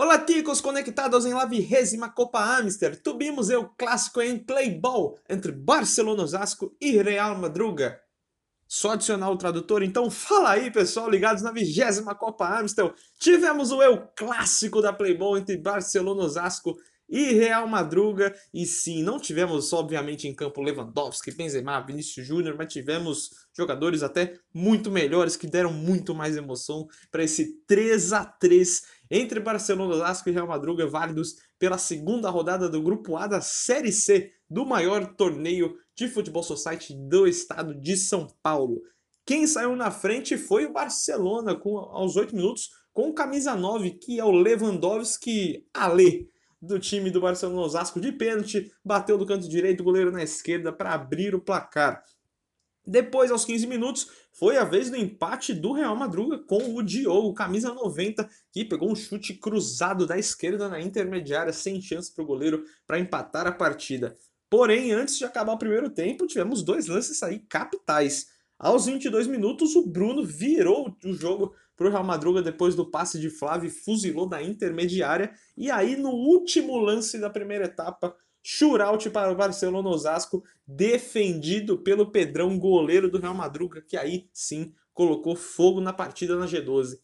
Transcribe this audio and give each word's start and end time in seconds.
Olá, 0.00 0.16
ticos 0.16 0.60
conectados 0.60 1.26
em 1.26 1.34
la 1.34 1.44
vigésima 1.44 2.08
Copa 2.08 2.38
Amster. 2.38 3.02
Tuvimos 3.02 3.48
o 3.48 3.64
clássico 3.76 4.22
em 4.22 4.38
Playball 4.38 5.18
entre 5.28 5.50
Barcelona 5.50 6.22
Osasco 6.22 6.72
e 6.80 7.02
Real 7.02 7.36
Madruga. 7.36 8.00
Só 8.68 8.92
adicionar 8.92 9.28
o 9.28 9.36
tradutor, 9.36 9.82
então 9.82 10.08
fala 10.08 10.50
aí, 10.50 10.70
pessoal, 10.70 11.10
ligados 11.10 11.42
na 11.42 11.50
vigésima 11.50 12.14
Copa 12.14 12.46
Amstel. 12.60 12.94
Tivemos 13.18 13.72
o 13.72 13.82
eu 13.82 14.06
clássico 14.14 14.80
da 14.80 14.92
Playball 14.92 15.36
entre 15.36 15.56
Barcelona 15.56 16.22
Osasco 16.22 16.76
e 17.08 17.32
Real 17.32 17.66
Madruga. 17.66 18.34
E 18.52 18.66
sim, 18.66 19.02
não 19.02 19.18
tivemos, 19.18 19.72
obviamente, 19.72 20.28
em 20.28 20.34
campo 20.34 20.60
Lewandowski, 20.60 21.30
Benzema, 21.30 21.80
Vinícius 21.80 22.26
Júnior, 22.26 22.54
mas 22.56 22.72
tivemos 22.72 23.30
jogadores 23.56 24.02
até 24.02 24.38
muito 24.52 24.90
melhores 24.90 25.36
que 25.36 25.46
deram 25.46 25.72
muito 25.72 26.14
mais 26.14 26.36
emoção 26.36 26.86
para 27.10 27.24
esse 27.24 27.60
3 27.66 28.12
a 28.12 28.24
3 28.24 28.82
entre 29.10 29.40
Barcelona, 29.40 29.94
Osasco 29.94 30.28
e 30.28 30.32
Real 30.32 30.46
Madruga, 30.46 30.86
válidos 30.86 31.36
pela 31.58 31.78
segunda 31.78 32.28
rodada 32.28 32.68
do 32.68 32.82
Grupo 32.82 33.16
A 33.16 33.26
da 33.26 33.40
Série 33.40 33.92
C 33.92 34.32
do 34.50 34.64
maior 34.64 35.14
torneio 35.14 35.76
de 35.94 36.08
futebol 36.08 36.42
society 36.42 36.94
do 36.94 37.26
estado 37.26 37.74
de 37.74 37.96
São 37.96 38.28
Paulo. 38.42 38.82
Quem 39.26 39.46
saiu 39.46 39.76
na 39.76 39.90
frente 39.90 40.38
foi 40.38 40.64
o 40.64 40.72
Barcelona, 40.72 41.54
com, 41.54 41.76
aos 41.76 42.16
8 42.16 42.34
minutos, 42.34 42.70
com 42.92 43.12
camisa 43.12 43.54
9, 43.54 43.90
que 43.92 44.18
é 44.18 44.24
o 44.24 44.30
Lewandowski 44.30 45.66
Ale, 45.74 46.30
do 46.60 46.78
time 46.78 47.10
do 47.10 47.20
Barcelona 47.20 47.60
Osasco 47.60 48.00
de 48.00 48.12
pênalti, 48.12 48.72
bateu 48.84 49.16
do 49.16 49.26
canto 49.26 49.48
direito, 49.48 49.84
goleiro 49.84 50.10
na 50.10 50.22
esquerda 50.22 50.72
para 50.72 50.92
abrir 50.92 51.34
o 51.34 51.40
placar. 51.40 52.02
Depois, 52.86 53.30
aos 53.30 53.44
15 53.44 53.66
minutos, 53.66 54.10
foi 54.32 54.56
a 54.56 54.64
vez 54.64 54.88
do 54.88 54.96
empate 54.96 55.52
do 55.52 55.72
Real 55.72 55.94
Madruga 55.94 56.38
com 56.38 56.74
o 56.74 56.82
Diogo, 56.82 57.34
camisa 57.34 57.74
90, 57.74 58.26
que 58.50 58.64
pegou 58.64 58.90
um 58.90 58.96
chute 58.96 59.34
cruzado 59.34 60.06
da 60.06 60.16
esquerda 60.18 60.68
na 60.70 60.80
intermediária, 60.80 61.52
sem 61.52 61.82
chance 61.82 62.10
para 62.10 62.24
o 62.24 62.26
goleiro 62.26 62.64
para 62.86 62.98
empatar 62.98 63.46
a 63.46 63.52
partida. 63.52 64.16
Porém, 64.48 64.92
antes 64.92 65.18
de 65.18 65.26
acabar 65.26 65.52
o 65.52 65.58
primeiro 65.58 65.90
tempo, 65.90 66.26
tivemos 66.26 66.62
dois 66.62 66.86
lances 66.86 67.22
aí 67.22 67.40
capitais. 67.40 68.28
Aos 68.58 68.86
22 68.86 69.28
minutos, 69.28 69.76
o 69.76 69.86
Bruno 69.86 70.24
virou 70.24 70.96
o 71.04 71.12
jogo 71.12 71.54
para 71.76 71.86
o 71.86 71.90
Real 71.90 72.02
Madruga 72.02 72.42
depois 72.42 72.74
do 72.74 72.90
passe 72.90 73.20
de 73.20 73.30
Flávio 73.30 73.70
fuzilou 73.70 74.28
da 74.28 74.42
intermediária. 74.42 75.32
E 75.56 75.70
aí, 75.70 75.96
no 75.96 76.10
último 76.10 76.76
lance 76.76 77.20
da 77.20 77.30
primeira 77.30 77.66
etapa, 77.66 78.16
Shootout 78.42 79.10
para 79.10 79.30
o 79.30 79.36
Barcelona 79.36 79.88
Osasco, 79.88 80.42
defendido 80.66 81.78
pelo 81.78 82.10
Pedrão, 82.10 82.58
goleiro 82.58 83.08
do 83.08 83.20
Real 83.20 83.34
Madruga, 83.34 83.80
que 83.80 83.96
aí 83.96 84.28
sim 84.32 84.74
colocou 84.92 85.36
fogo 85.36 85.80
na 85.80 85.92
partida 85.92 86.34
na 86.34 86.46
G12. 86.46 86.98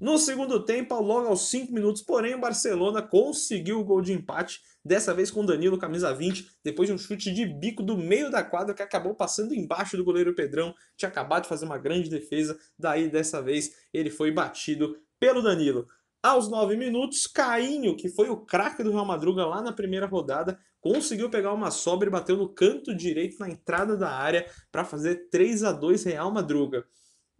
No 0.00 0.16
segundo 0.16 0.64
tempo, 0.64 0.94
logo 1.00 1.26
aos 1.26 1.48
5 1.50 1.72
minutos, 1.72 2.02
porém, 2.02 2.32
o 2.36 2.40
Barcelona 2.40 3.02
conseguiu 3.02 3.80
o 3.80 3.84
gol 3.84 4.00
de 4.00 4.12
empate, 4.12 4.60
dessa 4.84 5.12
vez 5.12 5.28
com 5.28 5.44
Danilo, 5.44 5.76
camisa 5.76 6.14
20, 6.14 6.48
depois 6.62 6.88
de 6.88 6.94
um 6.94 6.98
chute 6.98 7.32
de 7.32 7.44
bico 7.44 7.82
do 7.82 7.96
meio 7.96 8.30
da 8.30 8.44
quadra 8.44 8.72
que 8.72 8.82
acabou 8.82 9.12
passando 9.12 9.52
embaixo 9.52 9.96
do 9.96 10.04
goleiro 10.04 10.36
Pedrão, 10.36 10.72
tinha 10.96 11.08
acabado 11.08 11.42
de 11.42 11.48
fazer 11.48 11.64
uma 11.64 11.78
grande 11.78 12.08
defesa, 12.08 12.56
daí 12.78 13.10
dessa 13.10 13.42
vez 13.42 13.72
ele 13.92 14.08
foi 14.08 14.30
batido 14.30 14.96
pelo 15.18 15.42
Danilo. 15.42 15.88
Aos 16.22 16.48
9 16.48 16.76
minutos, 16.76 17.26
Cainho, 17.26 17.96
que 17.96 18.08
foi 18.08 18.28
o 18.28 18.36
craque 18.36 18.84
do 18.84 18.92
Real 18.92 19.04
Madruga 19.04 19.44
lá 19.46 19.60
na 19.60 19.72
primeira 19.72 20.06
rodada, 20.06 20.58
conseguiu 20.80 21.28
pegar 21.28 21.52
uma 21.52 21.72
sobra 21.72 22.08
e 22.08 22.12
bateu 22.12 22.36
no 22.36 22.48
canto 22.48 22.94
direito 22.94 23.38
na 23.40 23.50
entrada 23.50 23.96
da 23.96 24.10
área 24.10 24.48
para 24.70 24.84
fazer 24.84 25.28
3 25.28 25.64
a 25.64 25.72
2 25.72 26.04
Real 26.04 26.30
Madruga. 26.30 26.86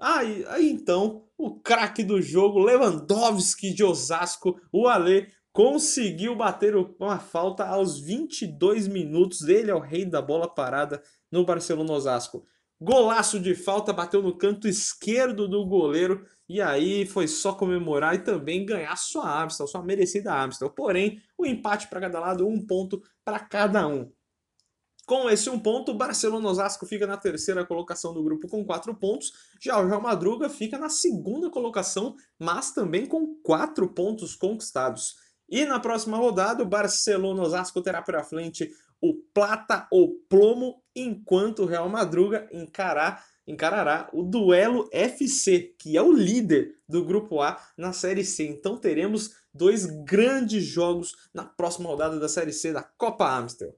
Aí, 0.00 0.44
aí 0.48 0.70
então, 0.70 1.24
o 1.36 1.58
craque 1.58 2.04
do 2.04 2.22
jogo, 2.22 2.60
Lewandowski 2.60 3.72
de 3.72 3.82
Osasco, 3.82 4.60
o 4.72 4.86
Ale, 4.86 5.28
conseguiu 5.52 6.36
bater 6.36 6.76
uma 6.76 7.18
falta 7.18 7.64
aos 7.66 7.98
22 7.98 8.86
minutos. 8.86 9.42
Ele 9.48 9.70
é 9.70 9.74
o 9.74 9.80
rei 9.80 10.04
da 10.04 10.22
bola 10.22 10.48
parada 10.48 11.02
no 11.32 11.44
Barcelona 11.44 11.92
Osasco. 11.92 12.44
Golaço 12.80 13.40
de 13.40 13.56
falta, 13.56 13.92
bateu 13.92 14.22
no 14.22 14.38
canto 14.38 14.68
esquerdo 14.68 15.48
do 15.48 15.66
goleiro 15.66 16.24
e 16.48 16.62
aí 16.62 17.04
foi 17.04 17.26
só 17.26 17.52
comemorar 17.52 18.14
e 18.14 18.20
também 18.20 18.64
ganhar 18.64 18.96
sua 18.96 19.42
Amstel, 19.42 19.66
sua 19.66 19.82
merecida 19.82 20.32
Amstel. 20.32 20.70
Porém, 20.70 21.20
o 21.36 21.44
empate 21.44 21.88
para 21.88 22.00
cada 22.00 22.20
lado, 22.20 22.46
um 22.46 22.64
ponto 22.64 23.02
para 23.24 23.40
cada 23.40 23.86
um. 23.88 24.10
Com 25.08 25.30
esse 25.30 25.48
um 25.48 25.58
ponto, 25.58 25.92
o 25.92 25.94
Barcelona 25.94 26.50
Osasco 26.50 26.84
fica 26.84 27.06
na 27.06 27.16
terceira 27.16 27.64
colocação 27.64 28.12
do 28.12 28.22
grupo 28.22 28.46
com 28.46 28.62
quatro 28.62 28.94
pontos. 28.94 29.32
Já 29.58 29.80
o 29.80 29.86
Real 29.86 30.02
Madruga 30.02 30.50
fica 30.50 30.76
na 30.76 30.90
segunda 30.90 31.48
colocação, 31.48 32.14
mas 32.38 32.72
também 32.72 33.06
com 33.06 33.34
quatro 33.42 33.88
pontos 33.88 34.36
conquistados. 34.36 35.16
E 35.48 35.64
na 35.64 35.80
próxima 35.80 36.18
rodada, 36.18 36.62
o 36.62 36.68
Barcelona 36.68 37.40
Osasco 37.42 37.80
terá 37.80 38.02
pela 38.02 38.22
frente 38.22 38.70
o 39.00 39.14
Plata 39.32 39.88
ou 39.90 40.12
Plomo, 40.28 40.82
enquanto 40.94 41.62
o 41.62 41.66
Real 41.66 41.88
Madruga 41.88 42.46
encarar, 42.52 43.24
encarará 43.46 44.10
o 44.12 44.22
Duelo 44.22 44.90
FC, 44.92 45.74
que 45.78 45.96
é 45.96 46.02
o 46.02 46.12
líder 46.12 46.74
do 46.86 47.02
Grupo 47.02 47.40
A 47.40 47.58
na 47.78 47.94
Série 47.94 48.24
C. 48.24 48.46
Então 48.46 48.76
teremos 48.76 49.34
dois 49.54 49.86
grandes 49.86 50.64
jogos 50.64 51.16
na 51.32 51.44
próxima 51.44 51.88
rodada 51.88 52.20
da 52.20 52.28
Série 52.28 52.52
C 52.52 52.74
da 52.74 52.82
Copa 52.82 53.26
Amstel. 53.34 53.74